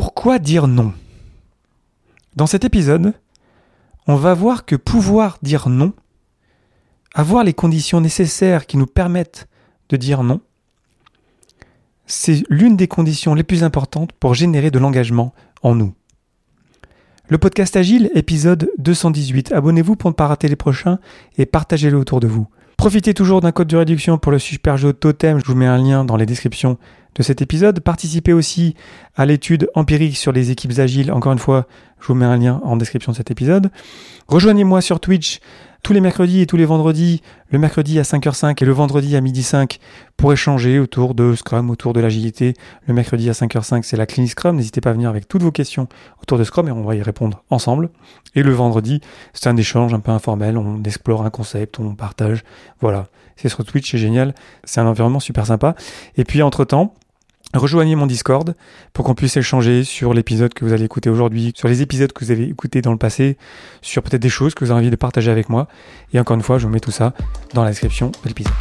[0.00, 0.94] Pourquoi dire non?
[2.34, 3.12] Dans cet épisode,
[4.06, 5.92] on va voir que pouvoir dire non,
[7.12, 9.46] avoir les conditions nécessaires qui nous permettent
[9.90, 10.40] de dire non,
[12.06, 15.92] c'est l'une des conditions les plus importantes pour générer de l'engagement en nous.
[17.28, 19.52] Le podcast Agile, épisode 218.
[19.52, 20.98] Abonnez-vous pour ne pas rater les prochains
[21.36, 22.48] et partagez-le autour de vous.
[22.78, 25.38] Profitez toujours d'un code de réduction pour le super jeu Totem.
[25.40, 26.78] Je vous mets un lien dans les descriptions
[27.14, 27.80] de cet épisode.
[27.80, 28.74] Participez aussi
[29.16, 31.12] à l'étude empirique sur les équipes agiles.
[31.12, 31.66] Encore une fois,
[32.00, 33.70] je vous mets un lien en description de cet épisode.
[34.28, 35.40] Rejoignez-moi sur Twitch
[35.82, 39.20] tous les mercredis et tous les vendredis, le mercredi à 5h05 et le vendredi à
[39.20, 39.78] 12h05
[40.16, 42.54] pour échanger autour de Scrum, autour de l'agilité.
[42.86, 44.56] Le mercredi à 5h05, c'est la Clinic Scrum.
[44.56, 45.88] N'hésitez pas à venir avec toutes vos questions
[46.22, 47.90] autour de Scrum et on va y répondre ensemble.
[48.34, 49.00] Et le vendredi,
[49.32, 50.58] c'est un échange un peu informel.
[50.58, 52.44] On explore un concept, on partage.
[52.80, 53.06] Voilà.
[53.36, 54.34] C'est sur Twitch, c'est génial.
[54.64, 55.74] C'est un environnement super sympa.
[56.16, 56.94] Et puis, entre-temps,
[57.54, 58.54] Rejoignez mon Discord
[58.92, 62.24] pour qu'on puisse échanger sur l'épisode que vous allez écouter aujourd'hui, sur les épisodes que
[62.24, 63.36] vous avez écoutés dans le passé,
[63.82, 65.66] sur peut-être des choses que vous avez envie de partager avec moi.
[66.12, 67.12] Et encore une fois, je vous mets tout ça
[67.52, 68.52] dans la description de l'épisode.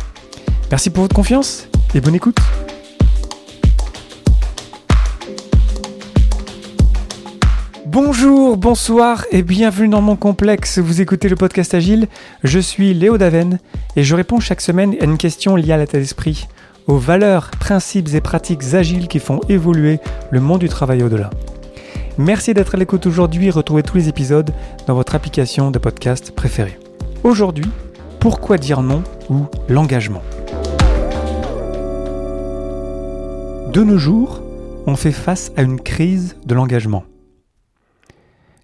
[0.72, 2.40] Merci pour votre confiance et bonne écoute.
[7.86, 10.80] Bonjour, bonsoir et bienvenue dans mon complexe.
[10.80, 12.08] Vous écoutez le podcast Agile.
[12.44, 13.60] Je suis Léo Daven
[13.96, 16.48] et je réponds chaque semaine à une question liée à l'état d'esprit
[16.90, 20.00] aux valeurs, principes et pratiques agiles qui font évoluer
[20.32, 21.30] le monde du travail au-delà.
[22.18, 23.52] Merci d'être à l'écoute aujourd'hui.
[23.52, 24.52] Retrouvez tous les épisodes
[24.88, 26.80] dans votre application de podcast préférée.
[27.24, 27.70] Aujourd'hui,
[28.20, 30.24] pourquoi dire non ou l'engagement?
[33.72, 34.42] De nos jours,
[34.88, 37.04] on fait face à une crise de l'engagement.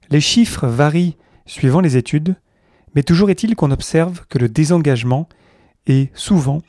[0.10, 1.16] Les chiffres varient
[1.46, 2.36] suivant les études,
[2.96, 5.30] mais toujours est-il qu'on observe que le désengagement
[5.86, 6.64] est souvent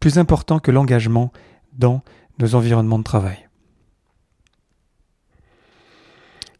[0.00, 1.32] plus important que l'engagement
[1.72, 2.02] dans
[2.38, 3.48] nos environnements de travail.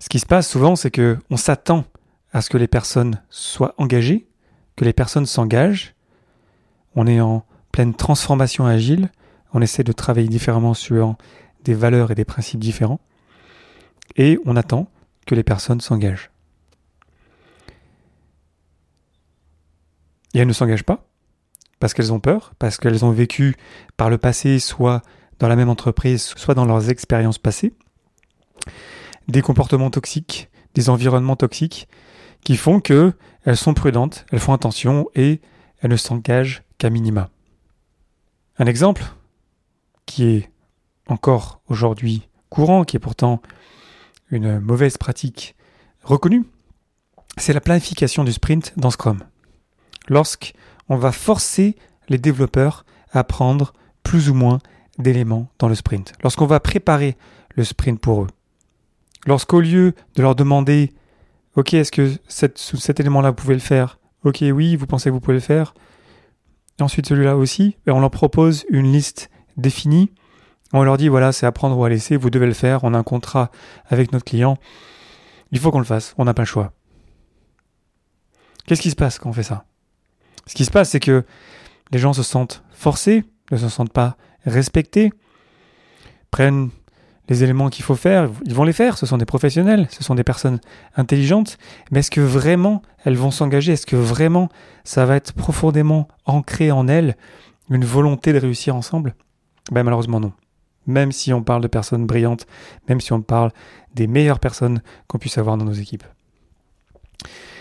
[0.01, 1.85] Ce qui se passe souvent, c'est que on s'attend
[2.33, 4.29] à ce que les personnes soient engagées,
[4.77, 5.95] que les personnes s'engagent.
[6.95, 9.11] On est en pleine transformation agile,
[9.53, 11.17] on essaie de travailler différemment sur
[11.65, 13.01] des valeurs et des principes différents,
[14.17, 14.91] et on attend
[15.27, 16.31] que les personnes s'engagent.
[20.35, 21.08] Et elles ne s'engagent pas,
[21.81, 23.57] parce qu'elles ont peur, parce qu'elles ont vécu
[23.97, 25.03] par le passé, soit
[25.39, 27.73] dans la même entreprise, soit dans leurs expériences passées,
[29.29, 31.89] des comportements toxiques, des environnements toxiques,
[32.43, 33.13] qui font que
[33.45, 35.41] elles sont prudentes, elles font attention et
[35.81, 37.31] elles ne s'engagent qu'à minima.
[38.59, 39.05] Un exemple
[40.07, 40.51] qui est
[41.07, 43.41] encore aujourd'hui courant, qui est pourtant
[44.31, 45.55] une mauvaise pratique
[46.03, 46.45] reconnue,
[47.37, 49.23] c'est la planification du sprint dans Scrum.
[50.09, 50.55] Lorsque
[50.89, 51.77] on va forcer
[52.09, 53.73] les développeurs à prendre
[54.03, 54.59] plus ou moins
[54.99, 56.13] d'éléments dans le sprint.
[56.23, 57.17] Lorsqu'on va préparer
[57.55, 58.29] le sprint pour eux.
[59.27, 60.93] Lorsqu'au lieu de leur demander
[61.57, 63.99] Ok, est-ce que cet élément-là, vous pouvez le faire?
[64.23, 65.75] Ok, oui, vous pensez que vous pouvez le faire
[66.81, 70.13] ensuite celui-là aussi, et on leur propose une liste définie.
[70.73, 72.95] On leur dit voilà, c'est à prendre ou à laisser, vous devez le faire, on
[72.95, 73.51] a un contrat
[73.87, 74.59] avec notre client.
[75.51, 76.73] Il faut qu'on le fasse, on n'a pas le choix.
[78.67, 79.65] Qu'est-ce qui se passe quand on fait ça?
[80.49, 81.25] Ce qui se passe, c'est que
[81.93, 83.23] les gens se sentent forcés,
[83.53, 85.13] ne se sentent pas respectés,
[86.31, 86.71] prennent
[87.29, 90.15] les éléments qu'il faut faire, ils vont les faire, ce sont des professionnels, ce sont
[90.15, 90.59] des personnes
[90.97, 91.59] intelligentes,
[91.91, 93.73] mais est-ce que vraiment elles vont s'engager?
[93.73, 94.49] Est-ce que vraiment
[94.85, 97.17] ça va être profondément ancré en elles
[97.69, 99.15] une volonté de réussir ensemble?
[99.71, 100.33] Ben malheureusement non.
[100.87, 102.47] Même si on parle de personnes brillantes,
[102.89, 103.53] même si on parle
[103.95, 106.05] des meilleures personnes qu'on puisse avoir dans nos équipes.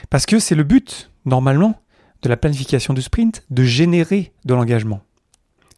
[0.09, 1.75] Parce que c'est le but, normalement,
[2.21, 5.01] de la planification du sprint, de générer de l'engagement.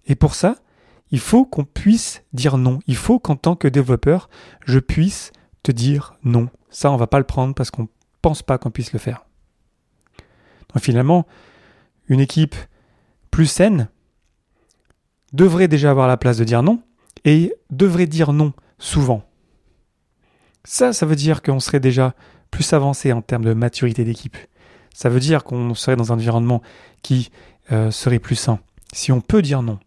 [0.05, 0.55] Et pour ça,
[1.11, 2.79] il faut qu'on puisse dire non.
[2.87, 4.29] Il faut qu'en tant que développeur,
[4.65, 5.31] je puisse
[5.63, 6.49] te dire non.
[6.69, 7.87] Ça, on va pas le prendre parce qu'on
[8.21, 9.25] pense pas qu'on puisse le faire.
[10.73, 11.25] Donc finalement,
[12.07, 12.55] une équipe
[13.31, 13.89] plus saine
[15.33, 16.81] devrait déjà avoir la place de dire non
[17.25, 19.23] et devrait dire non souvent.
[20.63, 22.13] Ça, ça veut dire qu'on serait déjà
[22.51, 24.37] plus avancé en termes de maturité d'équipe.
[24.93, 26.61] Ça veut dire qu'on serait dans un environnement
[27.01, 27.31] qui
[27.71, 28.59] euh, serait plus sain.
[28.93, 29.79] Si on peut dire non.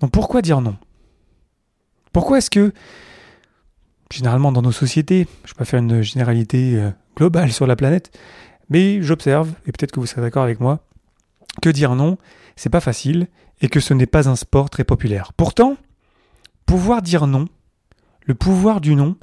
[0.00, 0.76] Donc pourquoi dire non?
[2.12, 2.72] Pourquoi est-ce que,
[4.10, 8.16] généralement dans nos sociétés, je pas faire une généralité euh, globale sur la planète,
[8.68, 10.80] mais j'observe, et peut-être que vous serez d'accord avec moi,
[11.62, 12.18] que dire non,
[12.56, 13.28] c'est pas facile
[13.60, 15.32] et que ce n'est pas un sport très populaire.
[15.34, 15.76] Pourtant,
[16.66, 17.48] pouvoir dire non,
[18.24, 19.16] le pouvoir du non,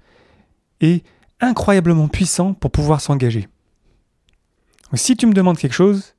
[0.81, 1.03] est
[1.39, 3.47] incroyablement puissant pour pouvoir s'engager
[4.97, 6.15] si tu me demandes quelque chose,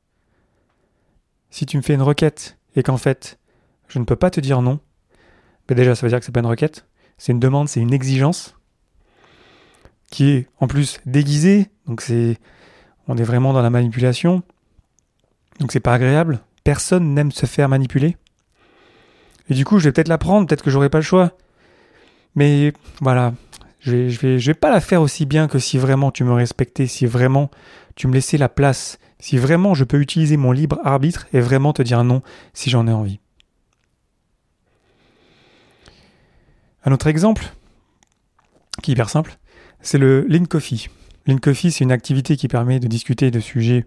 [1.50, 3.38] si tu me fais une requête et qu'en fait
[3.88, 4.80] je ne peux pas te dire non,
[5.68, 6.86] ben déjà ça veut dire que c'est pas une requête,
[7.18, 8.56] c'est une demande, c'est une exigence
[10.10, 11.68] qui est en plus déguisée.
[11.86, 12.38] Donc c'est,
[13.08, 14.42] on est vraiment dans la manipulation.
[15.58, 16.40] Donc c'est pas agréable.
[16.62, 18.16] Personne n'aime se faire manipuler.
[19.50, 21.32] Et du coup, je vais peut-être la prendre, peut-être que j'aurai pas le choix.
[22.36, 23.34] Mais voilà,
[23.80, 26.24] je vais, je vais, je vais pas la faire aussi bien que si vraiment tu
[26.24, 27.50] me respectais, si vraiment
[27.96, 31.72] tu me laissais la place, si vraiment je peux utiliser mon libre arbitre et vraiment
[31.72, 33.20] te dire non si j'en ai envie.
[36.84, 37.46] Un autre exemple,
[38.82, 39.38] qui est hyper simple,
[39.80, 40.88] c'est le Link Coffee.
[41.26, 43.86] Link Coffee, c'est une activité qui permet de discuter de sujets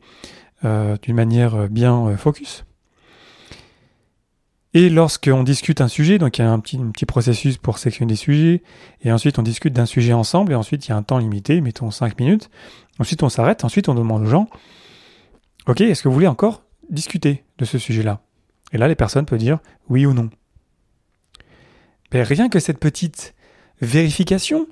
[0.65, 2.65] euh, d'une manière bien euh, focus.
[4.73, 8.17] Et lorsqu'on discute un sujet, donc il y a un petit, processus pour sélectionner des
[8.17, 8.63] sujets,
[9.01, 11.61] et ensuite on discute d'un sujet ensemble, et ensuite il y a un temps limité,
[11.61, 12.49] mettons 5 minutes.
[12.99, 14.49] Ensuite on s'arrête, ensuite on demande aux gens,
[15.67, 18.21] ok, est-ce que vous voulez encore discuter de ce sujet-là?
[18.73, 19.59] Et là les personnes peuvent dire
[19.89, 20.29] oui ou non.
[22.13, 23.35] Mais rien que cette petite
[23.81, 24.67] vérification,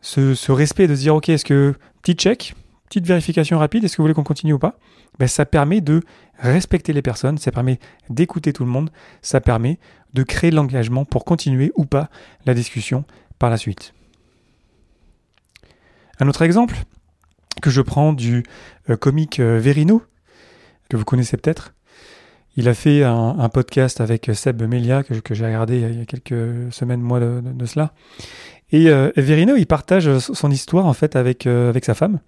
[0.00, 2.54] ce, respect de se dire, ok, est-ce que, petit check,
[2.90, 4.78] petite vérification rapide, est-ce que vous voulez qu'on continue ou pas?
[5.18, 6.02] Ben, Ça permet de
[6.38, 7.78] respecter les personnes, ça permet
[8.10, 8.90] d'écouter tout le monde,
[9.22, 9.78] ça permet
[10.12, 12.10] de créer l'engagement pour continuer ou pas
[12.44, 13.04] la discussion
[13.38, 13.94] par la suite.
[16.18, 16.76] Un autre exemple
[17.62, 18.42] que je prends du
[18.90, 20.02] euh, comique euh, Verino,
[20.90, 21.72] que vous connaissez peut-être,
[22.56, 26.72] il a fait un, podcast avec Seb Melia que, j'ai regardé il y a quelques
[26.72, 27.92] semaines, mois de, cela.
[28.72, 32.18] Et euh, Verino, il partage son histoire en fait avec, euh, avec sa femme.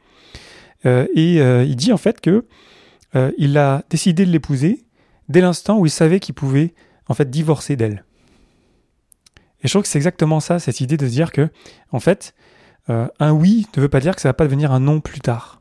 [0.87, 2.44] Euh, et il dit en fait que
[3.37, 4.84] il a décidé de l'épouser
[5.29, 6.75] dès l'instant où il savait qu'il pouvait
[7.08, 8.05] en fait divorcer d'elle.
[9.62, 11.50] Et je trouve que c'est exactement ça, cette idée de se dire que
[11.90, 12.34] en fait,
[12.88, 15.61] un oui ne veut pas dire que ça va pas devenir un non plus tard.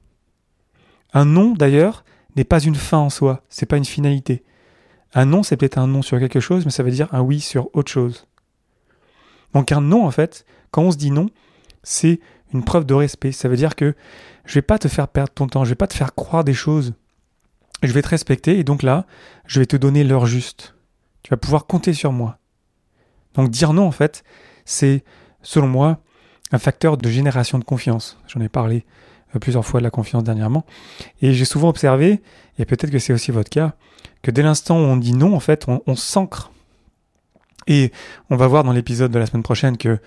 [1.14, 2.06] Un non d'ailleurs
[2.38, 4.44] n'est pas une fin en soi, c'est pas une finalité.
[5.14, 7.42] Un non, c'est peut-être un non sur quelque chose, mais ça veut dire un oui
[7.42, 8.28] sur autre chose.
[9.54, 11.30] Donc un non, en fait, quand on se dit non,
[11.84, 12.22] c'est
[12.54, 13.32] une preuve de respect.
[13.32, 13.94] Ça veut dire que
[14.46, 16.54] je vais pas te faire perdre ton temps, je vais pas te faire croire des
[16.54, 16.94] choses.
[17.84, 19.06] Je vais te respecter et donc là,
[19.46, 20.76] je vais te donner l'heure juste.
[21.24, 22.38] Tu vas pouvoir compter sur moi.
[23.34, 24.24] Donc dire non, en fait,
[24.66, 25.04] c'est,
[25.42, 26.00] selon moi,
[26.52, 28.18] un facteur de génération de confiance.
[28.28, 28.86] J'en ai parlé
[29.36, 30.66] euh, plusieurs fois de la confiance dernièrement.
[31.22, 32.22] Et j'ai souvent observé,
[32.60, 33.74] et peut-être que c'est aussi votre cas,
[34.22, 36.52] que dès l'instant où on dit non, en fait, on, s'ancre.
[37.68, 37.92] Et
[38.30, 40.00] on va voir dans l'épisode de la semaine prochaine que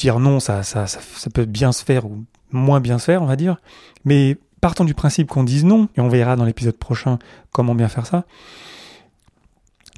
[0.00, 3.26] dire non, ça, ça, ça, peut bien se faire ou moins bien se faire, on
[3.26, 3.60] va dire.
[4.04, 7.18] Mais partons du principe qu'on dise non, et on verra dans l'épisode prochain
[7.52, 8.24] comment bien faire ça.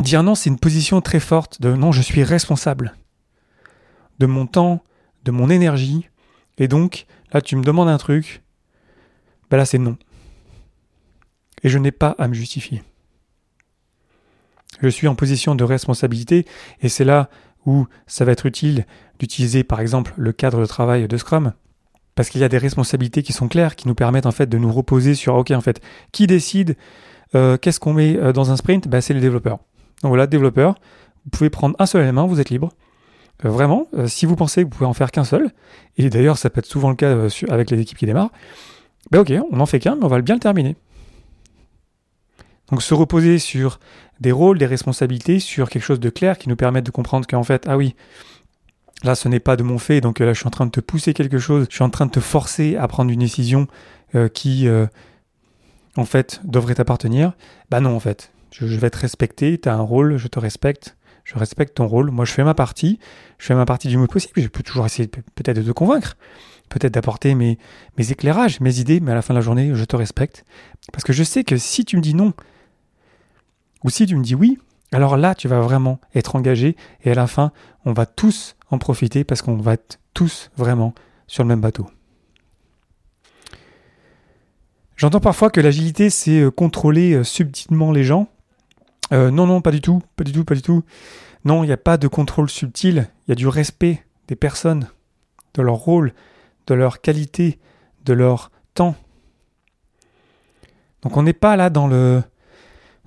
[0.01, 2.95] Dire non, c'est une position très forte de non, je suis responsable
[4.19, 4.83] de mon temps,
[5.25, 6.09] de mon énergie,
[6.59, 8.43] et donc là tu me demandes un truc,
[9.51, 9.97] ben là c'est non.
[11.63, 12.83] Et je n'ai pas à me justifier.
[14.81, 16.45] Je suis en position de responsabilité
[16.81, 17.31] et c'est là
[17.67, 18.87] où ça va être utile
[19.19, 21.53] d'utiliser par exemple le cadre de travail de Scrum?
[22.15, 24.59] Parce qu'il y a des responsabilités qui sont claires qui nous permettent en fait de
[24.59, 25.81] nous reposer sur ok en fait
[26.13, 26.77] qui décide
[27.35, 28.89] euh, qu'est-ce qu'on met euh, dans un sprint?
[28.89, 29.59] Bah, c'est les développeurs.
[30.03, 30.75] Donc voilà développeurs,
[31.25, 32.71] vous pouvez prendre un seul élément, vous êtes libre.
[33.45, 35.51] Euh, vraiment, si vous pensez que vous pouvez en faire qu'un seul,
[35.97, 38.33] et d'ailleurs ça peut être souvent le cas avec les équipes qui démarrent,
[39.11, 40.77] ben ok, on n'en fait qu'un, mais on va bien le terminer.
[42.73, 43.79] Donc se reposer sur
[44.21, 47.43] des rôles, des responsabilités, sur quelque chose de clair qui nous permette de comprendre qu'en
[47.43, 47.95] fait, ah oui,
[49.05, 50.81] là ce n'est pas de mon fait, donc là je suis en train de te
[50.81, 53.69] pousser quelque chose, je suis en train de te forcer à prendre une décision
[54.15, 54.87] euh, qui euh,
[55.99, 57.35] en fait devrait t'appartenir.
[57.69, 60.97] Bah non en fait, je, vais te respecter, tu as un rôle, je te respecte,
[61.25, 62.99] je respecte ton rôle, moi je fais ma partie,
[63.37, 66.17] je fais ma partie du mieux possible, je peux toujours essayer peut-être de te convaincre,
[66.71, 67.59] peut-être d'apporter mes
[67.99, 70.47] éclairages, mes idées, mais à la fin de la journée, je te respecte.
[70.91, 72.33] Parce que je sais que si tu me dis non,
[73.85, 74.59] ou si tu me dis oui,
[74.93, 77.53] alors là, tu vas vraiment être engagé et à la fin,
[77.85, 80.95] on va tous en profiter parce qu'on va être tous vraiment
[81.27, 81.89] sur le même bateau.
[84.97, 88.29] J'entends parfois que l'agilité, c'est euh, contrôler euh, subtilement les gens.
[89.13, 90.85] Euh, non, non, pas du tout, pas du tout, pas du tout.
[91.45, 94.89] Non, il n'y a pas de contrôle subtil, il y a du respect des personnes,
[95.55, 96.13] de leur rôle,
[96.67, 97.59] de leur qualité,
[98.05, 98.95] de leur temps.
[101.03, 102.23] Donc on n'est pas là dans le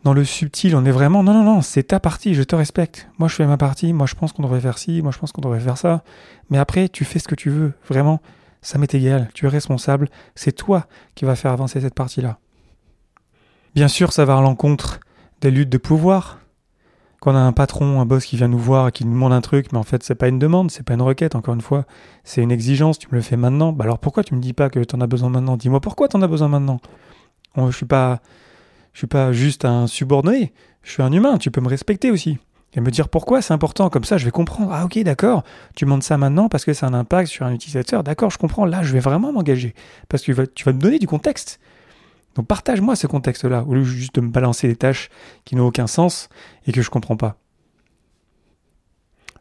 [0.05, 3.09] dans le subtil, on est vraiment non non non, c'est ta partie, je te respecte.
[3.17, 5.31] Moi je fais ma partie, moi je pense qu'on devrait faire ci, moi je pense
[5.31, 6.03] qu'on devrait faire ça.
[6.51, 8.21] Mais après, tu fais ce que tu veux, vraiment,
[8.61, 10.85] ça m'est égal, tu es responsable, c'est toi
[11.15, 12.37] qui vas faire avancer cette partie-là.
[13.73, 14.99] Bien sûr, ça va à l'encontre
[15.41, 16.39] des luttes de pouvoir.
[17.19, 19.33] Quand on a un patron, un boss qui vient nous voir et qui nous demande
[19.33, 21.61] un truc, mais en fait c'est pas une demande, c'est pas une requête, encore une
[21.61, 21.85] fois,
[22.23, 23.73] c'est une exigence, tu me le fais maintenant.
[23.73, 25.57] Bah alors pourquoi tu me dis pas que tu en as besoin maintenant?
[25.57, 26.79] Dis-moi pourquoi tu en as besoin maintenant?
[27.57, 28.21] je suis pas
[28.95, 32.37] je suis pas juste un subordonné, je suis un humain, tu peux me respecter aussi.
[32.73, 33.89] et me dire pourquoi c'est important.
[33.89, 34.71] Comme ça, je vais comprendre.
[34.71, 35.43] Ah ok, d'accord,
[35.75, 38.05] tu demandes ça maintenant parce que c'est un impact sur un utilisateur.
[38.05, 38.63] D'accord, je comprends.
[38.63, 39.75] Là, je vais vraiment m'engager
[40.07, 41.59] parce que tu vas, me donner du contexte.
[42.35, 45.09] Donc partage-moi ce contexte-là, au lieu juste de me balancer des tâches
[45.43, 46.29] qui n'ont aucun sens
[46.65, 47.35] et que je comprends pas.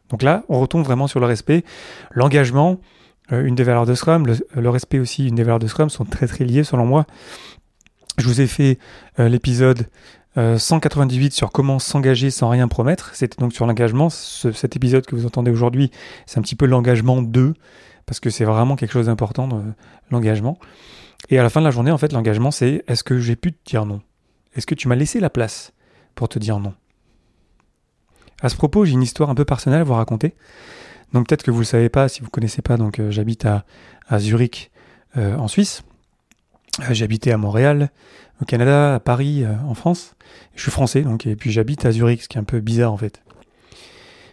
[0.09, 1.63] Donc là, on retombe vraiment sur le respect,
[2.11, 2.77] l'engagement,
[3.31, 6.05] euh, une des valeurs de Scrum, le, respect aussi, une des valeurs de Scrum sont
[6.05, 7.05] très très liées selon moi.
[8.17, 8.79] Je vous ai fait
[9.19, 9.87] euh, l'épisode
[10.35, 13.11] 198 euh, sur comment s'engager sans rien promettre.
[13.13, 14.09] C'était donc sur l'engagement.
[14.09, 15.91] cet épisode que vous entendez aujourd'hui,
[16.25, 17.53] c'est un petit peu l'engagement 2,
[18.05, 19.47] parce que c'est vraiment quelque chose d'important,
[20.11, 20.57] l'engagement.
[21.29, 23.53] Et à la fin de la journée, en fait, l'engagement, c'est est-ce que j'ai pu
[23.53, 24.01] te dire non?
[24.55, 25.73] Est-ce que tu m'as laissé la place
[26.15, 26.73] pour te dire non?
[28.41, 30.35] À ce propos, j'ai une histoire un peu personnelle à vous raconter.
[31.13, 33.09] Donc peut-être que vous ne le savez pas, si vous ne connaissez pas, donc euh,
[33.09, 33.63] j'habite à,
[34.19, 34.71] Zurich
[35.17, 35.83] euh, en Suisse.
[36.81, 37.91] Euh, j'habitais à Montréal,
[38.41, 40.15] au Canada, à Paris, en France.
[40.55, 42.91] Je suis français, donc, et puis j'habite à Zurich, ce qui est un peu bizarre
[42.91, 43.21] en fait.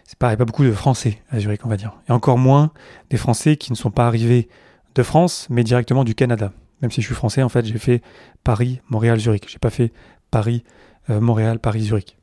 [0.03, 1.93] C'est pareil, pas beaucoup de Français à Zurich, on va dire.
[2.09, 2.71] Et encore moins
[3.09, 4.49] des Français qui ne sont pas arrivés
[4.95, 6.51] de France, mais directement du Canada.
[6.81, 8.01] Même si je suis français, en fait, j'ai fait
[8.43, 9.49] Paris, Montréal, Zurich.
[9.49, 9.93] J'ai pas fait
[10.29, 10.63] Paris,
[11.07, 12.17] Montréal, Paris, Zurich.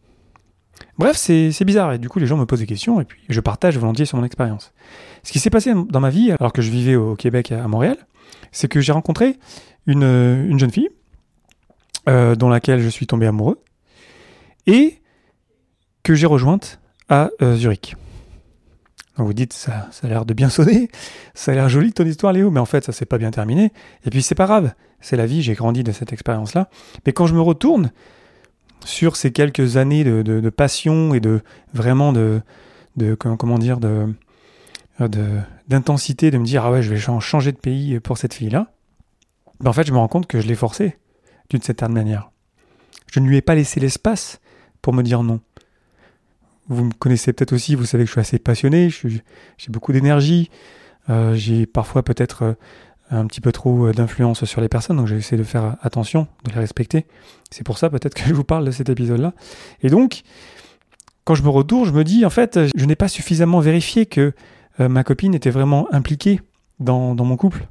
[0.99, 3.41] Bref, c'est bizarre et du coup les gens me posent des questions et puis je
[3.41, 4.73] partage volontiers sur mon expérience.
[5.23, 7.97] Ce qui s'est passé dans ma vie alors que je vivais au Québec à Montréal,
[8.53, 9.39] c'est que j'ai rencontré
[9.87, 10.89] une, jeune fille
[12.09, 13.63] euh, dont laquelle je suis tombé amoureux
[14.67, 15.01] et
[16.03, 17.97] que j'ai rejointe à euh, Zurich.
[19.17, 20.89] Donc vous dites, ça, ça a l'air de bien sonner,
[21.35, 23.73] ça a l'air joli ton histoire Léo, mais en fait ça s'est pas bien terminé.
[24.05, 26.69] Et puis c'est pas grave, c'est la vie, j'ai grandi de cette expérience-là.
[27.07, 27.91] Mais quand je me retourne,
[28.85, 31.41] sur ces quelques années de, passion et de
[31.75, 32.41] vraiment de,
[32.97, 34.13] de comment dire de
[35.69, 38.67] d'intensité de, me dire ah ouais je vais changer de pays pour cette fille là
[39.61, 40.99] ben en fait je me rends compte que je l'ai forcée
[41.49, 42.31] d'une certaine manière.
[43.11, 44.41] Je ne lui ai pas laissé l'espace
[44.83, 45.41] pour me dire non.
[46.69, 49.23] Vous me connaissez peut-être aussi vous savez que je suis assez passionné j'ai
[49.69, 50.51] beaucoup d'énergie
[51.09, 52.55] euh, j'ai parfois peut-être euh,
[53.11, 56.53] un petit peu trop euh, d'influence sur les personnes, donc j'essaie de faire attention, de
[56.53, 57.07] les respecter.
[57.51, 59.35] C'est pour ça peut-être que je vous parle de cet épisode-là.
[59.83, 60.23] Et donc,
[61.25, 64.33] quand je me retourne, je me dis, en fait, je n'ai pas suffisamment vérifié que
[64.79, 66.41] euh, ma copine était vraiment impliquée
[66.79, 67.67] dans, mon couple.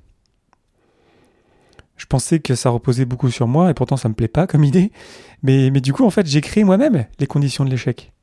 [1.97, 4.63] Je pensais que ça reposait beaucoup sur moi, et pourtant ça me plaît pas comme
[4.63, 4.91] idée.
[5.41, 8.13] Mais, mais du coup, en fait, j'ai créé moi-même les conditions de l'échec.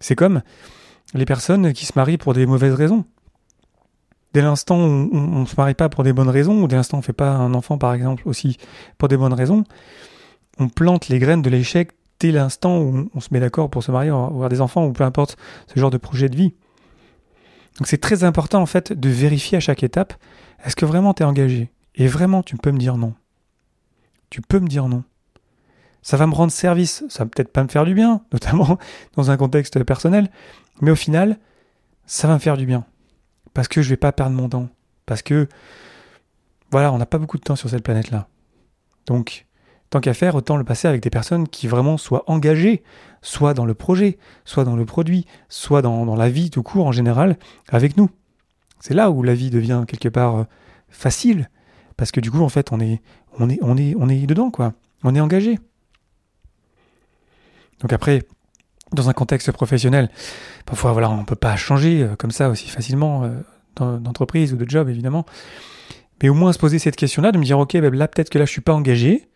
[0.00, 0.42] C'est comme
[1.14, 3.04] les personnes qui se marient pour des mauvaises raisons
[4.32, 6.98] dès l'instant où on, ne se marie pas pour des bonnes raisons, ou dès l'instant
[6.98, 8.56] où on fait pas un enfant par exemple aussi
[8.98, 9.64] pour des bonnes raisons,
[10.58, 13.90] on plante les graines de l'échec dès l'instant où on se met d'accord pour se
[13.90, 15.36] marier, avoir des enfants, ou peu importe
[15.72, 16.54] ce genre de projet de vie.
[17.78, 20.14] Donc c'est très important en fait de vérifier à chaque étape,
[20.64, 21.70] est-ce que vraiment tu es engagé?
[21.94, 23.14] Et vraiment tu peux me dire non.
[24.30, 25.04] Tu peux me dire non.
[26.02, 28.78] Ça va me rendre service, ça va peut-être pas me faire du bien, notamment
[29.16, 30.30] dans un contexte personnel,
[30.80, 31.38] mais au final,
[32.06, 32.84] ça va me faire du bien
[33.54, 34.68] parce que je vais pas perdre mon temps,
[35.06, 35.48] parce que
[36.70, 38.28] voilà, on n'a pas beaucoup de temps sur cette planète-là.
[39.06, 39.46] Donc,
[39.90, 42.82] tant qu'à faire, autant le passer avec des personnes qui vraiment soient engagées,
[43.20, 46.92] soit dans le projet, soit dans le produit, soit dans, la vie tout court en
[46.92, 47.36] général,
[47.68, 48.08] avec nous.
[48.80, 50.44] C'est là où la vie devient quelque part euh,
[50.88, 51.50] facile,
[51.96, 53.02] parce que du coup, en fait, on est,
[53.38, 54.72] on est, on est, on est dedans, quoi.
[55.04, 55.58] On est engagé.
[57.80, 58.22] Donc après,
[58.92, 60.10] dans un contexte professionnel.
[60.66, 64.68] Parfois, voilà, on peut pas changer euh, comme ça aussi facilement euh, d'entreprise ou de
[64.68, 65.24] job, évidemment.
[66.22, 68.38] Mais au moins se poser cette question-là, de me dire, ok, ben là, peut-être que
[68.38, 69.28] là, je suis pas engagé.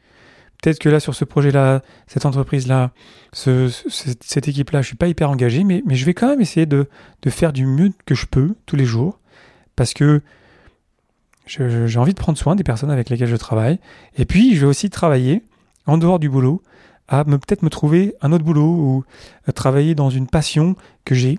[0.63, 2.93] Peut-être que là, sur ce projet-là, cette entreprise-là,
[3.33, 3.69] ce,
[4.21, 6.89] cette équipe-là, je suis pas hyper engagé, mais, mais je vais quand même essayer de,
[7.23, 9.19] de faire du mieux que je peux tous les jours.
[9.75, 10.23] Parce que
[11.47, 13.79] j'ai envie de prendre soin des personnes avec lesquelles je travaille.
[14.17, 15.43] Et puis, je vais aussi travailler
[15.87, 16.63] en dehors du boulot
[17.09, 19.05] à peut-être me trouver un autre boulot
[19.47, 21.39] ou travailler dans une passion que j'ai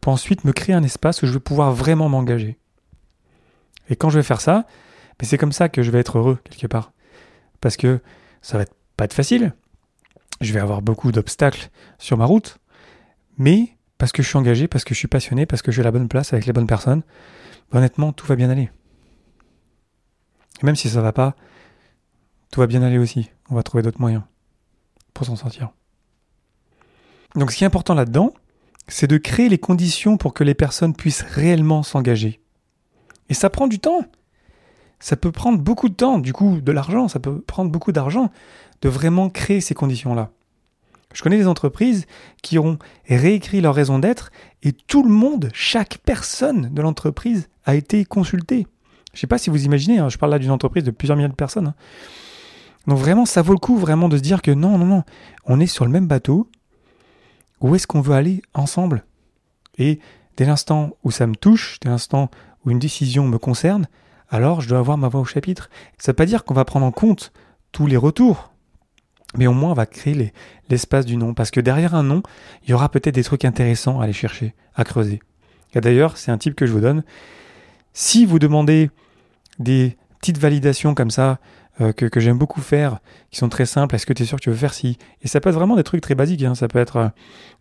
[0.00, 2.58] pour ensuite me créer un espace où je vais pouvoir vraiment m'engager.
[3.88, 4.66] Et quand je vais faire ça,
[5.20, 6.92] mais c'est comme ça que je vais être heureux quelque part.
[7.60, 8.00] Parce que
[8.42, 8.64] ça va
[8.96, 9.54] pas être facile.
[10.40, 12.58] Je vais avoir beaucoup d'obstacles sur ma route,
[13.38, 15.90] mais parce que je suis engagé, parce que je suis passionné, parce que j'ai la
[15.90, 17.02] bonne place avec les bonnes personnes,
[17.72, 18.70] honnêtement, tout va bien aller.
[20.60, 21.34] Et même si ça va pas,
[22.50, 23.30] tout va bien aller aussi.
[23.48, 24.22] On va trouver d'autres moyens
[25.14, 25.70] pour s'en sortir.
[27.34, 28.32] Donc ce qui est important là-dedans,
[28.88, 32.40] c'est de créer les conditions pour que les personnes puissent réellement s'engager.
[33.28, 34.04] Et ça prend du temps.
[35.00, 38.30] Ça peut prendre beaucoup de temps, du coup de l'argent, ça peut prendre beaucoup d'argent
[38.82, 40.30] de vraiment créer ces conditions-là.
[41.12, 42.06] Je connais des entreprises
[42.42, 44.30] qui ont réécrit leur raison d'être
[44.62, 48.66] et tout le monde, chaque personne de l'entreprise a été consultée.
[49.12, 51.16] Je ne sais pas si vous imaginez, hein, je parle là d'une entreprise de plusieurs
[51.16, 51.68] milliers de personnes.
[51.68, 51.74] Hein.
[52.86, 55.04] Donc vraiment, ça vaut le coup vraiment de se dire que non, non, non,
[55.46, 56.48] on est sur le même bateau.
[57.60, 59.04] où est-ce qu'on veut aller ensemble?
[59.78, 60.00] Et
[60.36, 62.30] dès l'instant où ça me touche, dès l'instant
[62.64, 63.86] où une décision me concerne,
[64.28, 65.70] alors je dois avoir ma voix au chapitre.
[65.98, 67.32] Ça ne veut pas dire qu'on va prendre en compte
[67.72, 68.52] tous les retours,
[69.36, 70.32] mais au moins on va créer
[70.68, 72.22] l'espace du nom, parce que derrière un nom,
[72.64, 75.20] il y aura peut-être des trucs intéressants à aller chercher, à creuser.
[75.74, 77.02] Et d'ailleurs, c'est un type que je vous donne.
[77.92, 78.90] Si vous demandez
[79.58, 81.38] des petites validations comme ça,
[81.80, 83.00] euh, que, j'aime beaucoup faire,
[83.30, 83.96] qui sont très simples.
[83.96, 84.96] Est-ce que tu es sûr que tu veux faire ci?
[85.22, 86.42] Et ça peut être vraiment des trucs très basiques.
[86.44, 86.54] Hein.
[86.54, 87.08] Ça peut être euh,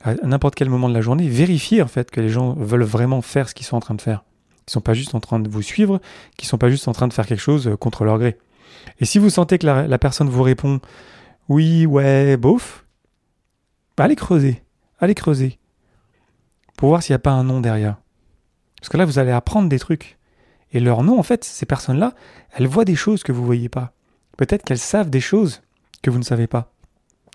[0.04, 3.22] à n'importe quel moment de la journée, vérifier en fait que les gens veulent vraiment
[3.22, 4.24] faire ce qu'ils sont en train de faire.
[4.66, 6.00] Qu'ils sont pas juste en train de vous suivre,
[6.38, 8.38] qu'ils sont pas juste en train de faire quelque chose euh, contre leur gré.
[9.00, 10.80] Et si vous sentez que la, personne vous répond
[11.50, 12.86] oui, ouais, bof,
[13.98, 14.62] allez creuser,
[15.00, 15.60] allez creuser,
[16.78, 17.98] pour voir s'il n'y a pas un nom derrière.
[18.80, 20.18] Parce que là, vous allez apprendre des trucs.
[20.72, 22.14] Et leur nom, en fait, ces personnes-là,
[22.52, 23.94] elles voient des choses que vous ne voyez pas.
[24.38, 25.62] Peut-être qu'elles savent des choses
[26.02, 26.72] que vous ne savez pas.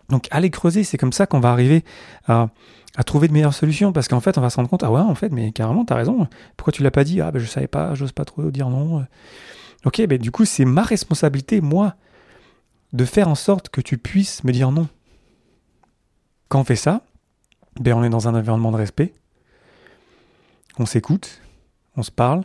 [0.09, 1.83] Donc allez creuser, c'est comme ça qu'on va arriver
[2.27, 2.49] à,
[3.05, 5.15] trouver de meilleures solutions, parce qu'en fait on va se rendre compte, ah ouais en
[5.15, 6.27] fait, mais carrément t'as raison,
[6.57, 7.21] pourquoi tu l'as pas dit?
[7.21, 9.05] Ah ben je savais pas, j'ose pas trop dire non.
[9.85, 11.95] Ok, ben du coup c'est ma responsabilité, moi,
[12.91, 14.87] de faire en sorte que tu puisses me dire non.
[16.49, 17.03] Quand on fait ça,
[17.79, 19.13] ben on est dans un environnement de respect,
[20.79, 21.41] on s'écoute,
[21.95, 22.43] on se parle,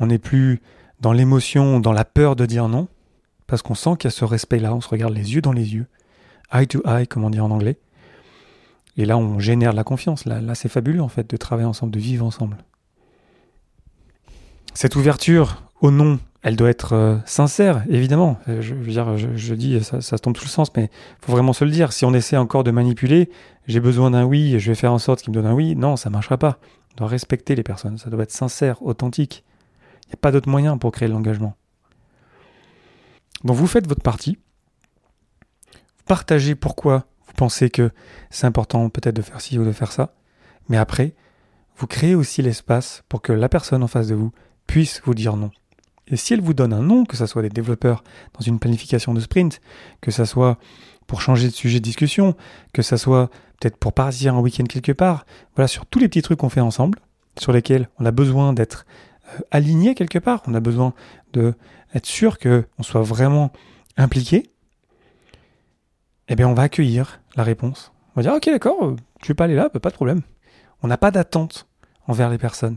[0.00, 0.60] on n'est plus
[1.00, 2.88] dans l'émotion, dans la peur de dire non,
[3.50, 5.74] parce qu'on sent qu'il y a ce respect-là, on se regarde les yeux dans les
[5.74, 5.86] yeux,
[6.52, 7.80] eye to eye, comme on dit en anglais.
[8.96, 10.24] Et là, on génère la confiance.
[10.24, 12.58] Là, là c'est fabuleux, en fait, de travailler ensemble, de vivre ensemble.
[14.72, 18.38] Cette ouverture au non, elle doit être euh, sincère, évidemment.
[18.48, 21.32] Euh, je, veux dire, je, dis, ça, ça tombe tout le sens, mais il faut
[21.32, 21.92] vraiment se le dire.
[21.92, 23.30] Si on essaie encore de manipuler,
[23.66, 25.96] j'ai besoin d'un oui, je vais faire en sorte qu'il me donne un oui, non,
[25.96, 26.58] ça ne marchera pas.
[26.92, 29.44] On doit respecter les personnes, ça doit être sincère, authentique.
[30.04, 31.56] Il n'y a pas d'autre moyen pour créer l'engagement.
[33.44, 34.38] Donc vous faites votre partie,
[35.72, 37.90] vous partagez pourquoi vous pensez que
[38.30, 40.14] c'est important peut-être de faire ci ou de faire ça,
[40.68, 41.14] mais après,
[41.76, 44.32] vous créez aussi l'espace pour que la personne en face de vous
[44.66, 45.50] puisse vous dire non.
[46.08, 48.02] Et si elle vous donne un nom, que ce soit des développeurs
[48.34, 49.60] dans une planification de sprint,
[50.00, 50.58] que ce soit
[51.06, 52.36] pour changer de sujet de discussion,
[52.72, 56.22] que ce soit peut-être pour partir en week-end quelque part, voilà, sur tous les petits
[56.22, 56.98] trucs qu'on fait ensemble,
[57.38, 58.86] sur lesquels on a besoin d'être
[59.34, 60.94] euh, aligné quelque part, on a besoin
[61.32, 61.54] de
[61.94, 63.52] être sûr qu'on soit vraiment
[63.96, 64.50] impliqué,
[66.28, 67.92] eh bien on va accueillir la réponse.
[68.10, 70.22] On va dire ok d'accord, tu veux pas aller là, bah, pas de problème.
[70.82, 71.66] On n'a pas d'attente
[72.06, 72.76] envers les personnes.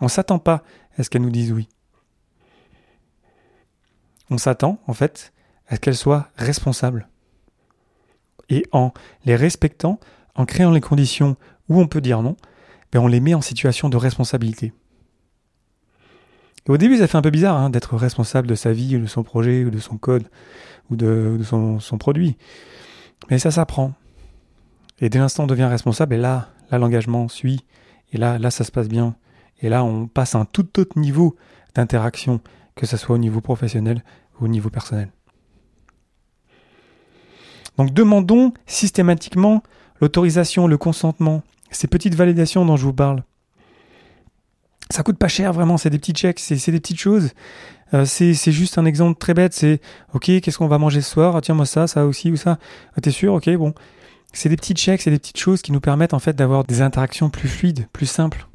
[0.00, 0.62] On s'attend pas
[0.96, 1.68] à ce qu'elles nous disent oui.
[4.30, 5.32] On s'attend en fait
[5.66, 7.08] à ce qu'elles soient responsables.
[8.48, 8.92] Et en
[9.24, 10.00] les respectant,
[10.34, 11.36] en créant les conditions
[11.68, 12.36] où on peut dire non,
[12.92, 14.72] ben on les met en situation de responsabilité
[16.68, 19.22] au début, ça fait un peu bizarre hein, d'être responsable de sa vie, de son
[19.22, 20.24] projet, ou de son code,
[20.90, 22.36] ou de, son, produit.
[23.30, 23.92] Mais ça s'apprend.
[25.00, 27.64] Et dès l'instant on devient responsable, et là, là l'engagement suit,
[28.12, 29.16] et là, là, ça se passe bien.
[29.60, 31.36] Et là, on passe à un tout autre niveau
[31.74, 32.40] d'interaction,
[32.74, 34.02] que ce soit au niveau professionnel
[34.40, 35.10] ou au niveau personnel.
[37.76, 39.62] Donc demandons systématiquement
[40.00, 43.22] l'autorisation, le consentement, ces petites validations dont je vous parle.
[44.90, 47.30] Ça coûte pas cher vraiment, c'est des petits checks, c'est des petites choses.
[47.94, 49.80] Euh, c'est juste un exemple très bête, c'est
[50.14, 51.36] ok, qu'est-ce qu'on va manger ce soir?
[51.36, 52.58] Ah, Tiens, moi ça, ça aussi ou ça.
[52.96, 53.34] Ah, T'es sûr?
[53.34, 53.74] Ok, bon.
[54.32, 56.82] C'est des petits checks, c'est des petites choses qui nous permettent en fait d'avoir des
[56.82, 58.46] interactions plus fluides, plus simples.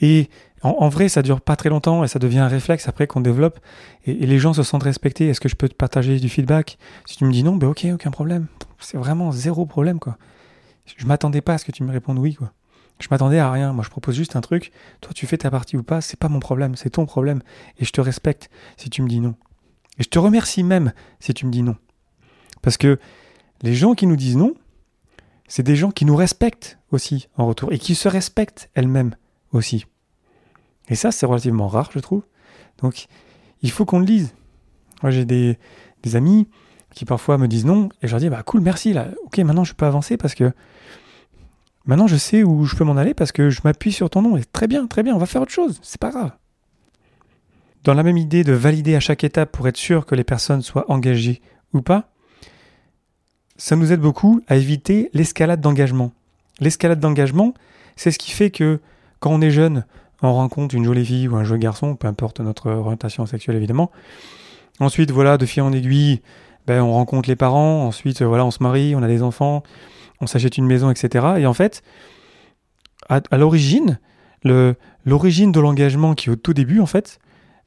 [0.00, 0.28] Et
[0.62, 3.60] en, vrai, ça dure pas très longtemps et ça devient un réflexe après qu'on développe
[4.04, 5.28] et, les gens se sentent respectés.
[5.28, 6.78] Est-ce que je peux te partager du feedback?
[7.06, 8.46] Si tu me dis non, ben ok, aucun problème.
[8.78, 10.16] C'est vraiment zéro problème quoi.
[10.96, 12.52] Je m'attendais pas à ce que tu me répondes oui quoi.
[12.98, 13.72] Je m'attendais à rien.
[13.72, 14.72] Moi, je propose juste un truc.
[15.00, 17.42] Toi, tu fais ta partie ou pas, c'est pas mon problème, c'est ton problème.
[17.78, 19.34] Et je te respecte si tu me dis non.
[19.98, 21.76] Et je te remercie même si tu me dis non.
[22.62, 22.98] Parce que
[23.62, 24.54] les gens qui nous disent non,
[25.48, 29.14] c'est des gens qui nous respectent aussi en retour et qui se respectent elles-mêmes
[29.52, 29.86] aussi.
[30.88, 32.22] Et ça, c'est relativement rare, je trouve.
[32.78, 33.06] Donc,
[33.62, 34.34] il faut qu'on le dise.
[35.02, 35.58] Moi, j'ai des,
[36.02, 36.48] des amis
[36.94, 39.08] qui parfois me disent non et je leur dis bah cool, merci là.
[39.26, 40.52] Ok, maintenant je peux avancer parce que
[41.86, 44.36] Maintenant, je sais où je peux m'en aller parce que je m'appuie sur ton nom.
[44.36, 45.78] Et très bien, très bien, on va faire autre chose.
[45.82, 46.32] C'est pas grave.
[47.84, 50.62] Dans la même idée de valider à chaque étape pour être sûr que les personnes
[50.62, 51.40] soient engagées
[51.72, 52.08] ou pas,
[53.56, 56.12] ça nous aide beaucoup à éviter l'escalade d'engagement.
[56.58, 57.54] L'escalade d'engagement,
[57.94, 58.80] c'est ce qui fait que
[59.20, 59.84] quand on est jeune,
[60.22, 63.92] on rencontre une jolie fille ou un joli garçon, peu importe notre orientation sexuelle évidemment.
[64.80, 66.20] Ensuite, voilà, de fil en aiguille,
[66.66, 67.86] ben, on rencontre les parents.
[67.86, 69.62] Ensuite, voilà, on se marie, on a des enfants
[70.20, 71.26] on s'achète une maison, etc.
[71.38, 71.82] Et en fait,
[73.08, 73.98] à, l'origine,
[74.44, 77.18] l'origine de l'engagement qui au tout début, en fait,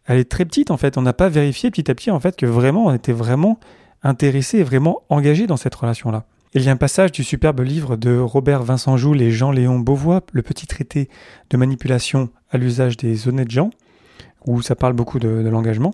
[0.06, 0.98] elle est très petite, en fait.
[0.98, 3.60] On n'a pas vérifié petit à petit, en fait, que vraiment, on était vraiment
[4.04, 6.26] intéressé, vraiment engagé dans cette relation-là.
[6.56, 10.22] Il y a un passage du superbe livre de Robert Vincent Joule et Jean-Léon Beauvois,
[10.32, 11.08] le petit traité
[11.52, 13.70] de manipulation à l'usage des honnêtes gens,
[14.48, 15.94] où ça parle beaucoup de, l'engagement,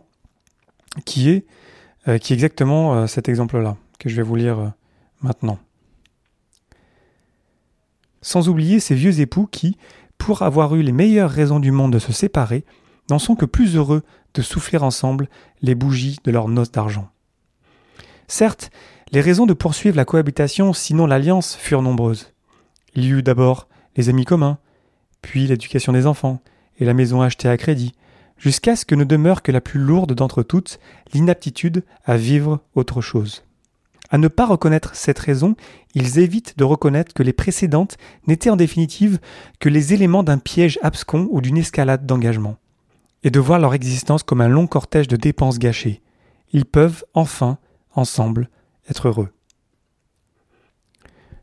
[1.04, 1.46] qui est,
[2.08, 4.68] euh, qui est exactement euh, cet exemple-là, que je vais vous lire euh,
[5.22, 5.60] maintenant.
[8.26, 9.78] Sans oublier ces vieux époux qui,
[10.18, 12.66] pour avoir eu les meilleures raisons du monde de se séparer,
[13.12, 14.02] n'en sont que plus heureux
[14.34, 15.30] de souffler ensemble
[15.62, 17.08] les bougies de leur noces d'argent.
[18.28, 18.72] Certes,
[19.12, 22.34] les raisons de poursuivre la cohabitation, sinon l'alliance, furent nombreuses.
[22.96, 24.58] Il y eut d'abord les amis communs,
[25.22, 26.42] puis l'éducation des enfants,
[26.80, 27.94] et la maison achetée à crédit,
[28.40, 30.80] jusqu'à ce que ne demeure que la plus lourde d'entre toutes,
[31.14, 33.44] l'inaptitude à vivre autre chose.
[34.10, 35.56] À ne pas reconnaître cette raison,
[35.94, 39.20] ils évitent de reconnaître que les précédentes n'étaient en définitive
[39.60, 42.58] que les éléments d'un piège abscon ou d'une escalade d'engagement,
[43.24, 46.02] et de voir leur existence comme un long cortège de dépenses gâchées.
[46.52, 47.58] Ils peuvent, enfin,
[47.94, 48.50] ensemble,
[48.90, 49.30] être heureux.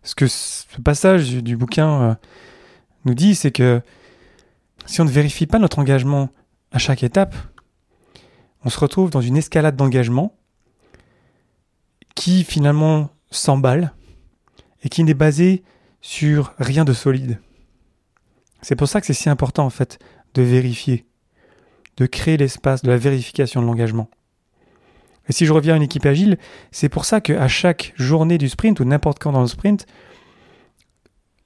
[0.04, 2.14] Ce que ce passage du bouquin euh,
[3.04, 3.80] nous dit, c'est que
[4.86, 6.30] si on ne vérifie pas notre engagement
[6.72, 7.34] à chaque étape,
[8.64, 10.34] on se retrouve dans une escalade d'engagement
[12.14, 13.92] qui finalement s'emballe
[14.82, 15.62] et qui n'est basée
[16.00, 17.40] sur rien de solide.
[18.60, 19.98] C'est pour ça que c'est si important en fait
[20.34, 21.06] de vérifier,
[21.96, 24.08] de créer l'espace de la vérification de l'engagement.
[25.28, 26.38] Et si je reviens à une équipe agile,
[26.70, 29.86] c'est pour ça qu'à chaque journée du sprint ou n'importe quand dans le sprint,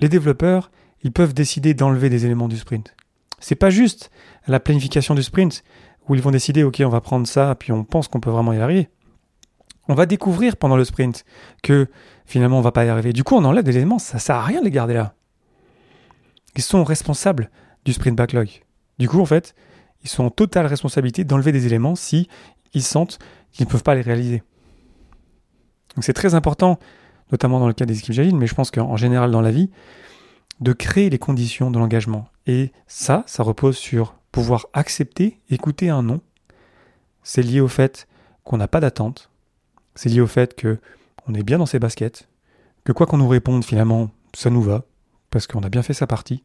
[0.00, 0.70] les développeurs,
[1.02, 2.94] ils peuvent décider d'enlever des éléments du sprint.
[3.38, 4.10] C'est pas juste
[4.46, 5.62] la planification du sprint
[6.08, 8.52] où ils vont décider OK, on va prendre ça puis on pense qu'on peut vraiment
[8.52, 8.88] y arriver.
[9.88, 11.24] On va découvrir pendant le sprint
[11.62, 11.88] que
[12.24, 13.12] finalement on va pas y arriver.
[13.12, 15.14] Du coup, on enlève des éléments, ça sert à rien de les garder là.
[16.56, 17.50] Ils sont responsables
[17.84, 18.48] du sprint backlog.
[18.98, 19.54] Du coup, en fait,
[20.02, 22.28] ils sont en totale responsabilité d'enlever des éléments si
[22.74, 23.18] ils sentent
[23.52, 24.42] qu'ils ne peuvent pas les réaliser.
[25.94, 26.78] Donc c'est très important,
[27.32, 29.70] notamment dans le cas des équipes agiles, mais je pense qu'en général dans la vie,
[30.60, 32.28] de créer les conditions de l'engagement.
[32.46, 36.20] Et ça, ça repose sur pouvoir accepter, écouter un non.
[37.22, 38.06] C'est lié au fait
[38.44, 39.30] qu'on n'a pas d'attente.
[39.96, 40.78] C'est lié au fait que
[41.26, 42.28] on est bien dans ses baskets,
[42.84, 44.84] que quoi qu'on nous réponde, finalement, ça nous va,
[45.30, 46.44] parce qu'on a bien fait sa partie,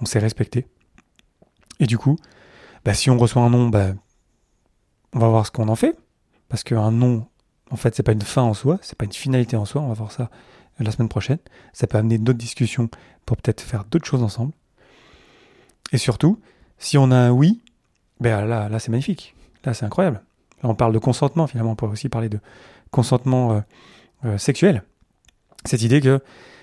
[0.00, 0.66] on s'est respecté.
[1.80, 2.18] Et du coup,
[2.84, 3.94] bah, si on reçoit un non, bah,
[5.14, 5.96] on va voir ce qu'on en fait,
[6.48, 7.26] parce qu'un non,
[7.70, 9.88] en fait, c'est pas une fin en soi, c'est pas une finalité en soi, on
[9.88, 10.28] va voir ça
[10.78, 11.38] la semaine prochaine.
[11.72, 12.88] Ça peut amener d'autres discussions
[13.24, 14.52] pour peut-être faire d'autres choses ensemble.
[15.92, 16.40] Et surtout,
[16.78, 17.62] si on a un oui,
[18.20, 19.34] là, là c'est magnifique.
[19.64, 20.22] Là, c'est incroyable.
[20.62, 21.72] Là, on parle de consentement, finalement.
[21.72, 22.38] On pourrait aussi parler de
[22.90, 23.60] consentement euh,
[24.24, 24.82] euh, sexuel.
[25.64, 26.20] Cette idée que,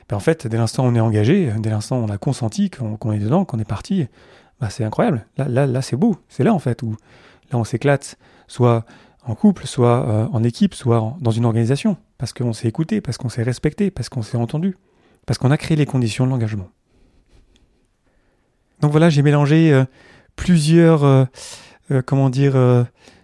[0.07, 2.69] ben en fait, dès l'instant où on est engagé, dès l'instant où on a consenti,
[2.69, 4.07] qu'on est dedans, qu'on est parti,
[4.59, 5.25] ben c'est incroyable.
[5.38, 6.17] Là, là, c'est beau.
[6.29, 6.95] C'est là, en fait, où
[7.51, 8.85] là, on s'éclate, soit
[9.23, 11.97] en couple, soit euh, en équipe, soit dans une organisation.
[12.17, 14.77] Parce qu'on s'est écouté, parce qu'on s'est respecté, parce qu'on s'est entendu,
[15.25, 16.69] parce qu'on a créé les conditions de l'engagement.
[18.81, 19.83] Donc voilà, j'ai mélangé
[20.35, 21.27] plusieurs,
[22.05, 22.55] comment dire,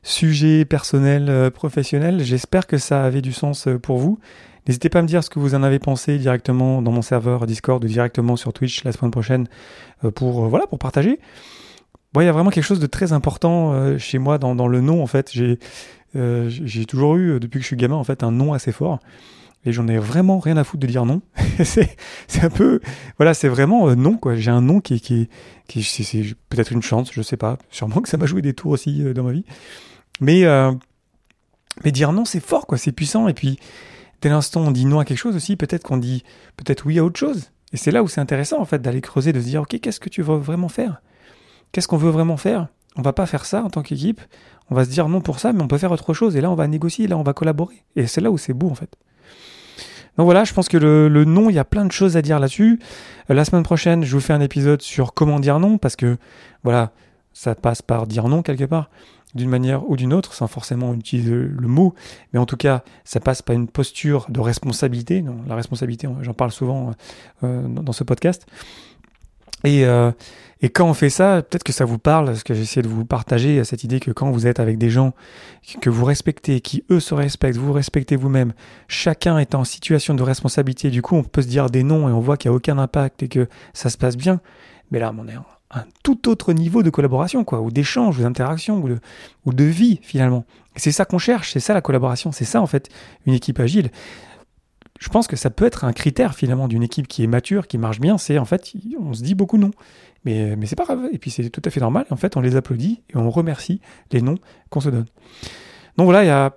[0.05, 2.23] sujets personnels, professionnels.
[2.23, 4.19] J'espère que ça avait du sens pour vous.
[4.67, 7.45] N'hésitez pas à me dire ce que vous en avez pensé directement dans mon serveur
[7.45, 9.47] Discord ou directement sur Twitch la semaine prochaine
[10.13, 11.19] pour, voilà, pour partager
[12.21, 15.01] il y a vraiment quelque chose de très important euh, chez moi dans, le nom,
[15.01, 15.31] en fait.
[15.31, 15.59] J'ai
[16.15, 18.99] euh, j'ai toujours eu, depuis que je suis gamin, en fait, un nom assez fort.
[19.65, 21.21] Et j'en ai vraiment rien à foutre de dire non.
[21.63, 21.97] c'est
[22.41, 22.79] un peu...
[23.17, 24.35] Voilà, c'est vraiment euh, non, quoi.
[24.35, 25.27] J'ai un nom qui, qui,
[25.67, 27.57] qui c'est peut-être une chance, je sais pas.
[27.71, 29.45] Sûrement que ça m'a joué des tours aussi dans ma vie.
[30.21, 30.45] Mais,
[31.83, 32.77] mais dire non, c'est fort, quoi.
[32.77, 33.27] C'est puissant.
[33.27, 33.59] Et puis,
[34.21, 36.23] dès l'instant on dit non à quelque chose aussi, peut-être qu'on dit
[36.57, 37.51] peut-être oui à autre chose.
[37.73, 39.99] Et c'est là où c'est intéressant, en fait, d'aller creuser, de se dire, OK, qu'est-ce
[39.99, 41.01] que tu veux vraiment faire?
[41.71, 42.69] Qu'est-ce qu'on veut vraiment faire?
[42.95, 44.21] On va pas faire ça en tant qu'équipe.
[44.69, 46.37] On va se dire non pour ça, mais on peut faire autre chose.
[46.37, 47.83] Et là, on va négocier, là, on va collaborer.
[47.95, 48.95] Et c'est là où c'est beau, en fait.
[50.17, 52.21] Donc voilà, je pense que le, le non, il y a plein de choses à
[52.21, 52.79] dire là-dessus.
[53.29, 56.17] Euh, la semaine prochaine, je vous fais un épisode sur comment dire non, parce que
[56.63, 56.91] voilà,
[57.33, 58.89] ça passe par dire non quelque part,
[59.35, 61.93] d'une manière ou d'une autre, sans forcément utiliser le mot,
[62.33, 65.21] mais en tout cas, ça passe par une posture de responsabilité.
[65.21, 66.91] Non, la responsabilité, j'en parle souvent
[67.43, 68.47] euh, dans ce podcast.
[69.63, 70.11] Et, euh,
[70.61, 73.03] et quand on fait ça, peut-être que ça vous parle, parce que j'essaie de vous
[73.03, 75.13] partager cette idée que quand vous êtes avec des gens
[75.81, 78.53] que vous respectez, qui eux se respectent, vous respectez vous-même,
[78.87, 82.11] chacun est en situation de responsabilité, du coup on peut se dire des noms et
[82.11, 84.39] on voit qu'il n'y a aucun impact et que ça se passe bien,
[84.91, 85.37] mais là on est
[85.71, 88.99] un tout autre niveau de collaboration, quoi, ou d'échange, ou d'interaction, ou de,
[89.45, 90.45] ou de vie finalement.
[90.75, 92.89] c'est ça qu'on cherche, c'est ça la collaboration, c'est ça en fait
[93.25, 93.89] une équipe agile
[94.99, 97.77] je pense que ça peut être un critère finalement d'une équipe qui est mature, qui
[97.77, 99.71] marche bien, c'est en fait, on se dit beaucoup non.
[100.23, 102.41] Mais, mais c'est pas grave, et puis c'est tout à fait normal, en fait, on
[102.41, 105.05] les applaudit et on remercie les noms qu'on se donne.
[105.97, 106.53] Donc voilà,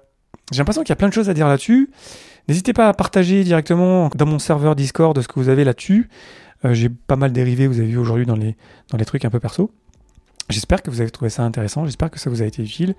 [0.52, 1.90] j'ai l'impression qu'il y a plein de choses à dire là-dessus.
[2.48, 6.08] N'hésitez pas à partager directement dans mon serveur Discord ce que vous avez là-dessus.
[6.64, 8.56] Euh, j'ai pas mal dérivé, vous avez vu aujourd'hui dans les,
[8.90, 9.70] dans les trucs un peu perso.
[10.50, 12.94] J'espère que vous avez trouvé ça intéressant, j'espère que ça vous a été utile.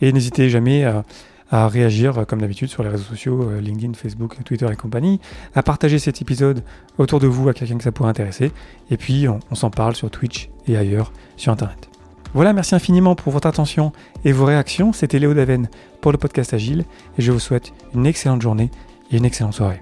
[0.00, 1.04] Et n'hésitez jamais à,
[1.50, 5.18] réagir, euh, comme d'habitude, sur les réseaux sociaux, euh, LinkedIn, Facebook, Twitter et compagnie,
[5.54, 6.62] à partager cet épisode
[6.98, 8.52] autour de vous à quelqu'un que ça pourrait intéresser.
[8.90, 11.88] Et puis, on, on s'en parle sur Twitch et ailleurs sur Internet.
[12.32, 13.92] Voilà, merci infiniment pour votre attention
[14.24, 14.92] et vos réactions.
[14.92, 15.68] C'était Léo Daven
[16.00, 16.84] pour le podcast Agile
[17.18, 18.70] et je vous souhaite une excellente journée
[19.10, 19.80] et une excellente soirée.